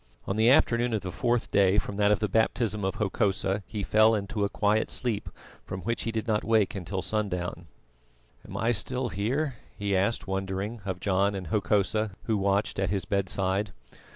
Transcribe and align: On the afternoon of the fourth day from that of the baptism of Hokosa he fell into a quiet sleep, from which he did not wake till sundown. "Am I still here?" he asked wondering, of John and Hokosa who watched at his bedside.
On 0.25 0.35
the 0.35 0.49
afternoon 0.49 0.95
of 0.95 1.01
the 1.03 1.11
fourth 1.11 1.51
day 1.51 1.77
from 1.77 1.97
that 1.97 2.11
of 2.11 2.17
the 2.19 2.27
baptism 2.27 2.83
of 2.83 2.95
Hokosa 2.95 3.61
he 3.67 3.83
fell 3.83 4.15
into 4.15 4.43
a 4.43 4.49
quiet 4.49 4.89
sleep, 4.89 5.29
from 5.63 5.81
which 5.81 6.01
he 6.05 6.11
did 6.11 6.27
not 6.27 6.43
wake 6.43 6.75
till 6.85 7.03
sundown. 7.03 7.67
"Am 8.43 8.57
I 8.57 8.71
still 8.71 9.09
here?" 9.09 9.57
he 9.77 9.95
asked 9.95 10.25
wondering, 10.25 10.81
of 10.85 10.99
John 10.99 11.35
and 11.35 11.49
Hokosa 11.49 12.15
who 12.23 12.35
watched 12.39 12.79
at 12.79 12.89
his 12.89 13.05
bedside. 13.05 13.73